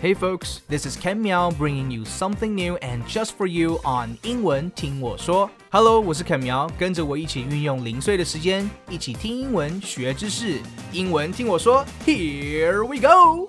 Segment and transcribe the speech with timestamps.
[0.00, 4.16] Hey folks, this is Ken Miao bringing you something new and just for you on
[4.22, 5.50] 英文听我说。
[5.70, 10.60] Hello，我是 Ken Miao，跟着我一起运用零碎的时间，一起听英文学知识。
[10.92, 13.48] 英文听我说，Here we go。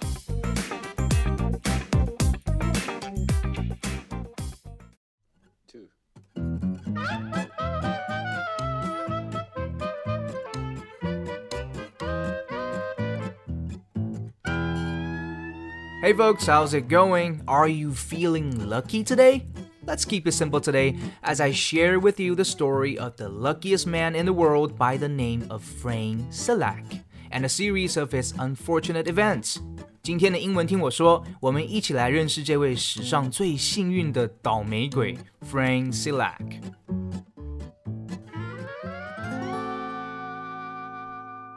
[16.01, 17.41] Hey folks, how's it going?
[17.47, 19.45] Are you feeling lucky today?
[19.85, 23.85] Let's keep it simple today as I share with you the story of the luckiest
[23.85, 28.33] man in the world by the name of Frank Selak and a series of his
[28.37, 29.57] unfortunate events.
[30.01, 35.17] 今天的英文听我说，我们一起来认识这位史上最幸运的倒霉鬼
[35.49, 36.61] Frank Selak。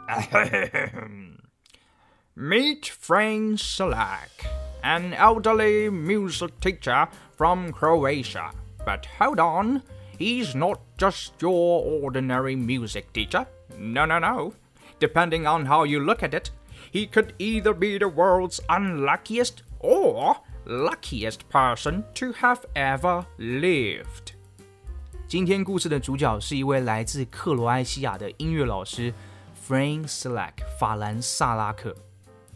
[2.36, 4.46] Meet Frank Selak,
[4.82, 8.50] an elderly music teacher from Croatia.
[8.84, 9.82] But hold on,
[10.18, 13.46] he's not just your ordinary music teacher.
[13.78, 14.52] No, no, no.
[14.98, 16.50] Depending on how you look at it,
[16.90, 24.32] he could either be the world's unluckiest or luckiest person to have ever lived.
[25.28, 29.12] 今天故事的主角是一位来自克罗埃西亚的音乐老师
[29.66, 31.96] Frank Selak 法兰萨拉克。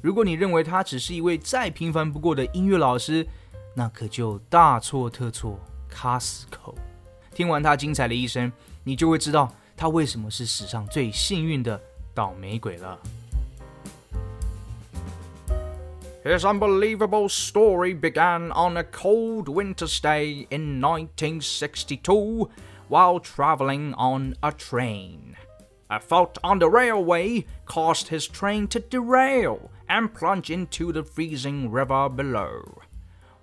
[0.05, 3.25] 如果你认为他只是一位再平凡不过的音乐老师，
[3.73, 6.75] 那可就大错特错，卡死口。
[7.31, 8.53] 听完他精彩的一生，
[8.83, 11.81] 你就会知道他为什么是史上最幸运的
[12.13, 12.99] 倒霉鬼了。
[16.23, 22.47] His unbelievable story began on a cold winter's day in 1962
[22.89, 25.33] while traveling on a train.
[25.89, 31.69] A fault on the railway caused his train to derail and plunge into the freezing
[31.69, 32.81] river below.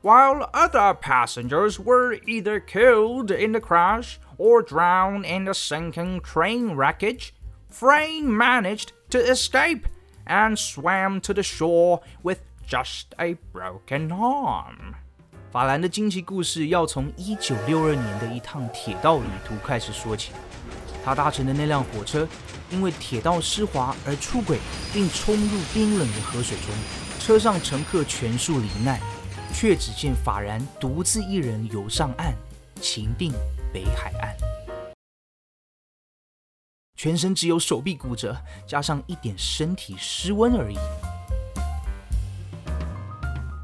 [0.01, 6.73] While other passengers were either killed in the crash or drowned in the sinking train
[6.73, 7.33] wreckage,
[7.71, 9.87] Frane managed to escape
[10.27, 14.97] and swam to the shore with just a broken arm.
[15.53, 20.33] 法兰的惊奇故事要从1962年的一趟铁道旅途开始说起。
[21.05, 22.27] 他搭乘的那辆火车
[22.71, 24.59] 因为铁道湿滑而出轨，
[24.93, 26.69] 并冲入冰冷的河水中，
[27.19, 29.01] 车上乘客全数罹难，
[29.53, 32.35] 却只见法然独自一人游上岸，
[32.81, 33.33] 情定
[33.73, 34.35] 北海岸，
[36.97, 38.37] 全身只有手臂骨折，
[38.67, 40.79] 加上一点身体失温而已。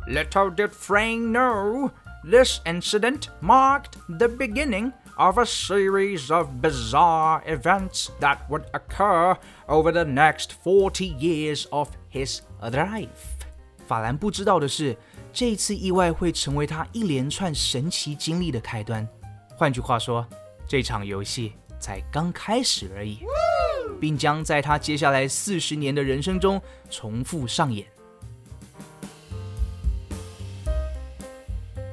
[0.07, 1.91] Little did Frank know,
[2.25, 4.93] this incident marked the beginning.
[5.19, 9.37] Of a series of bizarre events that would occur
[9.67, 13.09] over the next 40 years of his life.
[13.87, 14.97] 法兰不知道的是，
[15.33, 19.07] 这次意外会成为他一连串神奇经历的开端。
[19.57, 20.27] 换句话说，
[20.67, 23.21] 这场游戏才刚开始而已，
[24.01, 27.87] 并将在他接下来四十年的人生中重复上演。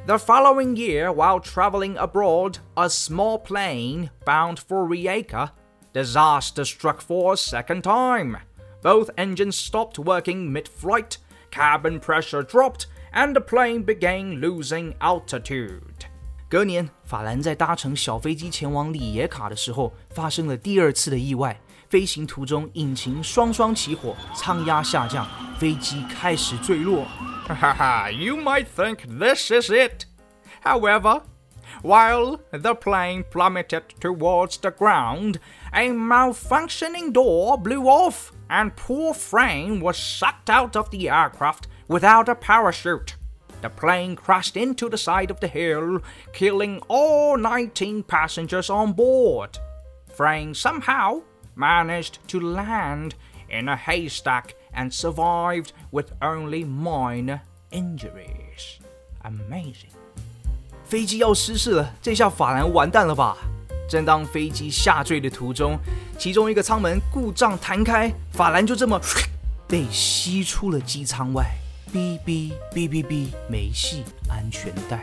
[0.06, 5.50] The following year, while traveling abroad, a small plane bound for Rijeka,
[5.93, 8.38] disaster struck for a second time.
[8.83, 11.19] Both engines stopped working mid flight,
[11.50, 16.06] cabin pressure dropped, and the plane began losing altitude.
[16.49, 21.61] 隔年，法兰在搭乘小飞机前往里耶卡的时候，发生了第二次的意外。
[21.88, 25.27] 飞行途中，引擎双双起火，舱压下降，
[25.59, 27.06] 飞机开始坠落。
[28.13, 30.06] You might think this is it.
[30.61, 31.22] However,
[31.81, 35.39] while the plane plummeted towards the ground,
[35.73, 42.29] a malfunctioning door blew off, and poor Frane was sucked out of the aircraft without
[42.29, 43.16] a parachute.
[43.62, 46.01] The plane crashed into the side of the hill,
[46.33, 49.57] killing all 19 passengers on board.
[50.16, 51.22] Frane somehow
[51.56, 53.16] managed to land
[53.50, 57.39] in a haystack and survived with only minor
[57.72, 58.80] injuries.
[59.24, 59.92] Amazing.
[60.83, 63.36] 飞机要失事了，这下法兰完蛋了吧？
[63.89, 65.77] 正当飞机下坠的途中，
[66.18, 69.00] 其中一个舱门故障弹开，法兰就这么
[69.68, 71.45] 被吸出了机舱外。
[71.94, 75.01] 哔哔哔哔哔，没系安全带。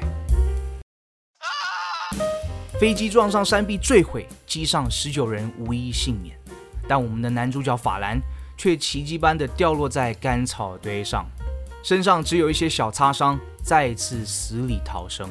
[2.79, 6.37] 飞机撞上山壁坠毁，机上十九人无一幸免，
[6.89, 8.21] 但我们的男主角法兰
[8.62, 11.26] 却奇迹般的掉落在干草堆上，
[11.84, 15.30] 身上只有一些小擦伤，再次死里逃生。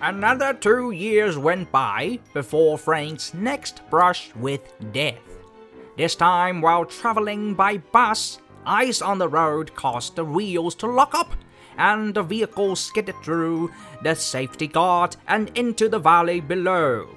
[0.00, 4.60] Another two years went by before Frank's next brush with
[4.92, 5.14] death.
[5.96, 11.14] This time, while traveling by bus, ice on the road caused the wheels to lock
[11.14, 11.28] up,
[11.77, 13.69] and the vehicle skidded through
[14.03, 17.07] the safety guard and into the valley below.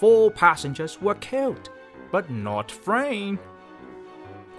[0.00, 1.68] Four passengers were killed,
[2.10, 3.38] but not Frank.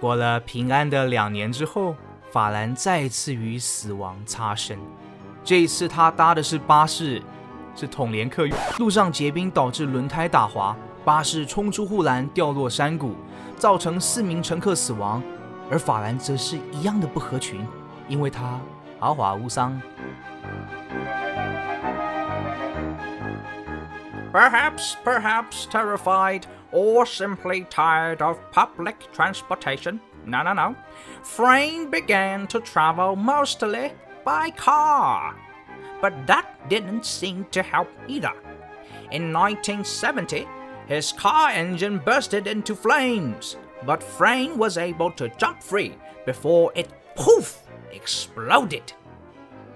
[0.00, 1.96] 过了平安的两年之后，
[2.30, 4.78] 法兰再次与死亡擦身。
[5.42, 7.22] 这一次，他搭的是巴士，
[7.74, 8.54] 是统联客运。
[8.78, 13.14] 路上结冰导致轮胎打滑，巴士冲出护栏，掉落山谷，
[13.56, 15.22] 造成四名乘客死亡。
[15.70, 17.66] 而法兰则是一样的不合群，
[18.08, 18.60] 因为他
[24.32, 30.00] Perhaps, perhaps terrified or simply tired of public transportation.
[30.26, 30.76] No, no, no.
[31.22, 33.92] Frane began to travel mostly
[34.24, 35.36] by car.
[36.00, 38.32] But that didn't seem to help either.
[39.10, 40.46] In 1970,
[40.86, 46.90] his car engine bursted into flames, but Frane was able to jump free before it
[47.14, 47.62] poof
[47.98, 48.82] exploded.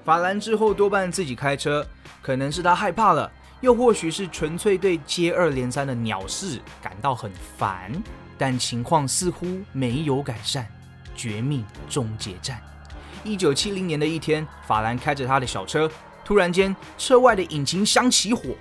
[0.05, 1.87] 法兰之后多半自己开车，
[2.23, 3.31] 可能是他害怕了，
[3.61, 7.91] 又或许是纯粹对接二连三的鸟事感到很烦。
[8.39, 10.67] 但情况似乎没有改善。
[11.15, 12.59] 绝命终结战。
[13.23, 15.91] 一九七零年的一天，法兰开着他的小车，
[16.25, 18.55] 突然间车外的引擎箱起火，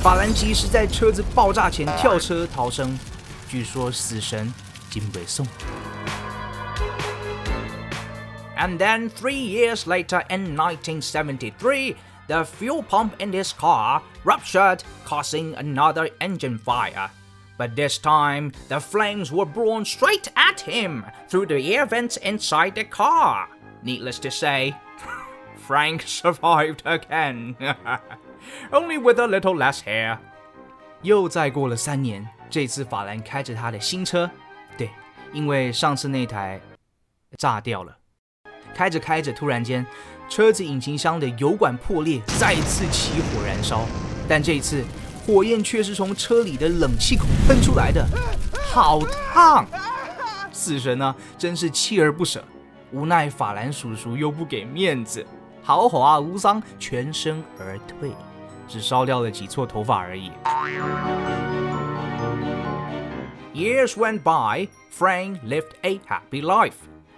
[0.00, 2.96] 法兰及时在车子爆炸前跳车逃生。
[3.48, 4.54] 据说死神
[4.88, 5.44] 金北送。
[8.57, 11.95] And then three years later, in 1973,
[12.27, 17.09] the fuel pump in his car ruptured, causing another engine fire.
[17.57, 22.75] But this time, the flames were blown straight at him through the air vents inside
[22.75, 23.47] the car.
[23.83, 24.75] Needless to say,
[25.57, 27.55] Frank survived again.
[28.71, 30.19] Only with a little less hair.
[31.01, 34.29] 又再过了三年，这次法兰开着他的新车，
[34.77, 34.89] 对，
[35.31, 36.59] 因为上次那台
[37.37, 37.97] 炸掉了。
[38.74, 39.86] 开着开着，突然间，
[40.28, 43.86] 车子引擎箱的油管破裂，再次起火燃烧，
[44.28, 44.84] 但这一次。
[45.26, 48.06] 火焰却是从车里的冷气孔喷出来的，
[48.70, 49.00] 好
[49.32, 49.66] 烫！
[50.52, 52.44] 死神呢，真是锲而不舍。
[52.92, 55.24] 无奈法兰叔叔又不给面子，
[55.62, 58.10] 豪华无伤，全身而退，
[58.68, 60.30] 只烧掉了几撮头发而已。
[63.54, 66.74] Years went by, Frank lived a happy life,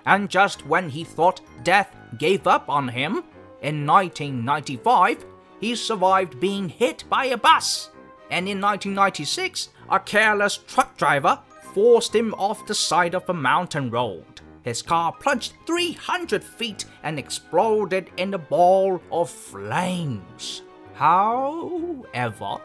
[0.07, 3.25] and just when he thought death gave up on him,
[3.63, 5.25] in 1995,
[5.61, 7.91] he survived being hit by a bus
[8.31, 11.39] and in 1996, a careless truck driver
[11.75, 14.41] forced him off the side of a mountain road.
[14.63, 20.63] His car plunged 300 feet and exploded in a ball of flames.
[20.95, 22.57] However,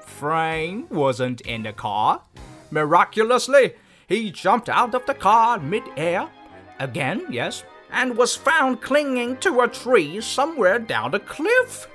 [0.00, 2.20] Frank wasn't in the car.
[2.70, 3.74] Miraculously,
[4.06, 6.28] he jumped out of the car mid-air,
[6.78, 7.60] again, yes,
[7.92, 11.86] and was found clinging to a tree somewhere down a cliff.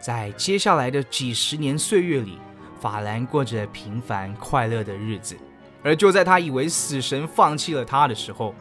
[0.00, 2.38] 在接下来的几十年岁月里，
[2.80, 5.36] 法兰过着平凡快乐的日子。
[5.82, 8.54] 而就在他以为死神放弃了他的时候，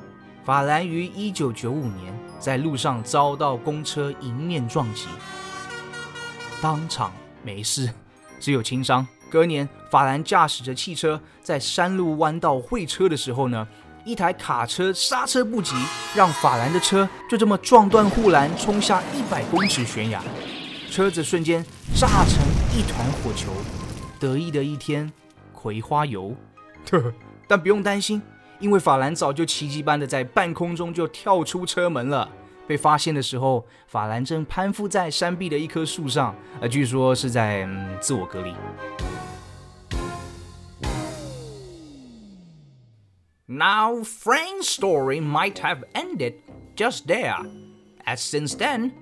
[0.43, 5.07] 法兰于1995年在路上遭到公车迎面撞击，
[6.61, 7.11] 当场
[7.43, 7.91] 没事，
[8.39, 9.05] 只有轻伤。
[9.29, 13.67] 隔年，法兰驾驶着汽车在山路弯道会车的时候呢，
[14.07, 15.75] 一台卡车刹车不及，
[16.15, 20.23] 让法兰的车就这么撞断护栏，冲下100公尺悬崖。
[20.89, 21.61] 车子瞬间
[21.93, 22.41] 炸成
[22.73, 23.51] 一团火球，
[24.17, 25.11] 得意的一天，
[25.51, 26.33] 葵花油。
[27.49, 28.21] 但不用担心，
[28.59, 32.29] 因为法兰早就奇迹般的在半空中就跳出车门了。
[32.65, 37.67] 被发现的时候，法兰正攀附在山壁的一棵树上，呃，据说是在、
[37.99, 38.53] 自我隔离。
[43.56, 46.34] Now, Frank's story might have ended
[46.74, 47.36] just there,
[48.04, 48.92] as since then,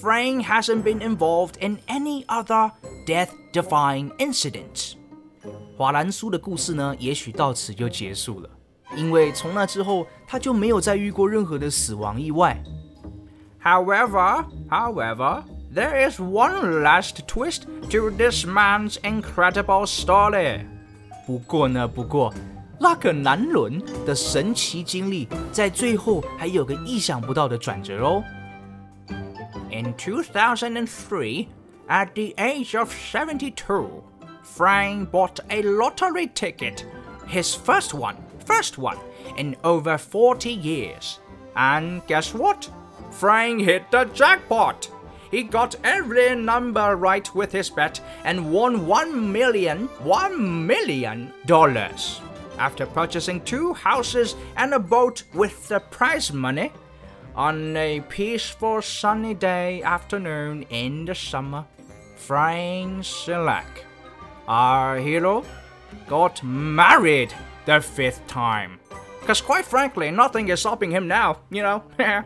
[0.00, 2.72] Frank hasn't been involved in any other
[3.06, 4.94] death-defying incidents.
[5.76, 8.50] 华兰苏的故事呢，也许到此就结束了，
[8.96, 12.62] 因为从那之后他就没有再遇过任何的死亡意外。
[13.62, 15.42] However, however,
[15.74, 20.66] there is one last twist to this man's incredible story.
[21.26, 22.32] 不过呢，不过
[22.82, 28.22] 那个男人的神奇经历在最后还有个意想不到的转折哦。
[29.70, 31.46] In 2003,
[31.88, 34.02] at the age of 72,
[34.42, 36.84] Frank bought a lottery ticket,
[37.26, 38.98] his first one, first one,
[39.36, 41.18] in over 40 years.
[41.54, 42.68] And guess what?
[43.10, 44.88] Frank hit the jackpot.
[45.30, 52.20] he got every number right with his bet and won one million, one million dollars.
[52.63, 56.71] after purchasing two houses and a boat with the prize money
[57.35, 61.65] on a peaceful sunny day afternoon in the summer.
[62.15, 63.83] Frank Selak,
[64.47, 65.43] our hero,
[66.07, 67.33] got married
[67.65, 68.79] the fifth time.
[69.19, 71.81] Because quite frankly, nothing is stopping him now, you know.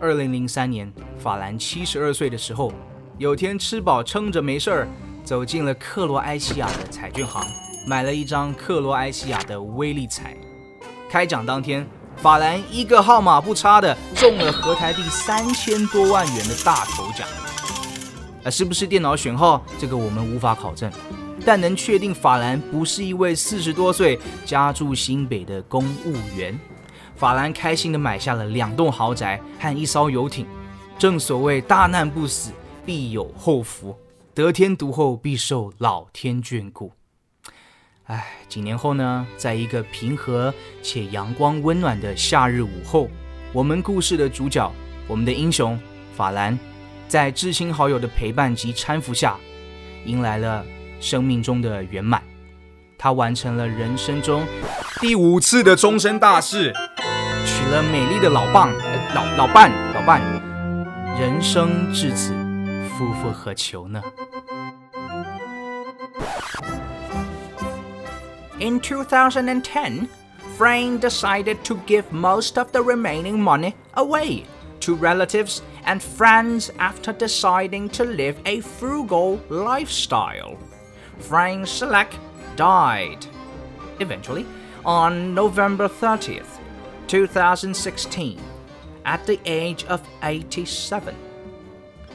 [0.00, 2.72] 二零零三年，法兰七十二岁的时候，
[3.18, 4.88] 有天吃饱撑着没事儿，
[5.24, 7.44] 走进了克罗埃西亚的彩券行。
[7.84, 10.36] 买了一张克罗埃西亚的威力彩。
[11.10, 11.86] 开奖当天，
[12.16, 17.26] 法兰一个号码不差的中了合台币三千多万元的大头奖。
[18.44, 19.62] 啊，是不是电脑选号？
[19.78, 20.90] 这个我们无法考证，
[21.44, 26.58] 但能确定法兰不是一位四十多岁家住新北的公务员。
[27.14, 30.46] 法兰开心的买下了两栋豪宅和一艘游艇。
[30.98, 32.52] 正所谓大难不死，
[32.86, 33.94] 必有后福；
[34.34, 36.92] 得天独厚，必受老天眷顾。
[38.06, 43.08] 唉，几年后呢，在一个平和且阳光温暖的夏日午后，
[43.52, 44.70] 我们故事的主角，
[45.06, 45.78] 我们的英雄
[46.16, 46.58] 法兰，
[47.06, 49.36] 在至亲好友的陪伴及搀扶下，
[50.04, 50.64] 迎来了
[51.00, 52.20] 生命中的圆满。
[52.98, 54.44] 他完成了人生中
[55.00, 56.72] 第五次的终身大事，
[57.46, 58.68] 娶了美丽的老伴，
[59.14, 60.20] 老老伴，老伴。
[61.20, 62.32] 人生至此，
[62.88, 64.02] 夫复何求呢
[68.62, 70.08] In 2010,
[70.56, 74.44] Frane decided to give most of the remaining money away
[74.78, 80.56] to relatives and friends after deciding to live a frugal lifestyle.
[81.18, 82.14] Frane Selak
[82.54, 83.26] died,
[83.98, 84.46] eventually,
[84.84, 86.60] on November 30th,
[87.08, 88.38] 2016,
[89.04, 91.16] at the age of 87.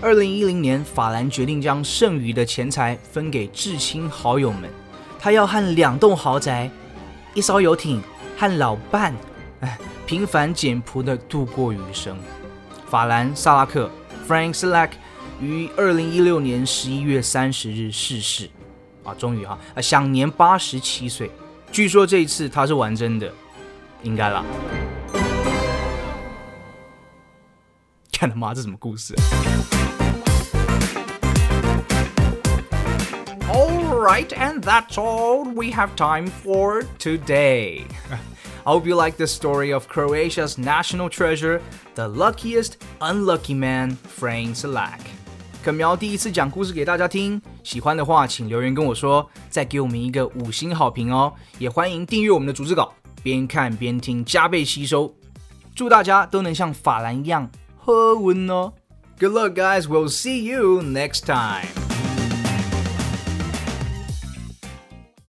[0.02, 4.72] 二零一零年，法兰决定将剩余的钱财分给至亲好友们。
[5.20, 6.70] 他要和两栋豪宅、
[7.34, 8.02] 一艘游艇
[8.38, 9.14] 和老伴，
[9.62, 12.18] 哎，平凡简朴的度过余生。
[12.88, 13.90] 法兰·萨拉克
[14.28, 14.92] （Frank Slack）
[15.42, 18.50] 于二零一六年十一月三十日逝世，
[19.04, 21.30] 啊，终于哈，啊，享年八十七岁。
[21.72, 23.32] 据说这一次他是玩真的，
[24.04, 24.46] 应该啦。
[28.14, 29.14] 看他妈，这什么故事
[34.03, 37.85] ？right, and that's all we have time for today.
[38.65, 41.61] I hope you like the story of Croatia's national treasure,
[41.95, 45.01] the luckiest unlucky man, Frank Selak.
[45.65, 51.33] 可苗第一次讲故事给大家听，喜欢的话请留言跟我说，再给我们一个五星好评哦。
[51.59, 55.15] 也欢迎订阅我们的逐字稿，边看边听，加倍吸收。
[55.75, 58.73] 祝大家都能像法兰一样喝温哦。
[59.19, 59.83] Good luck, guys.
[59.83, 61.76] We'll see you next time.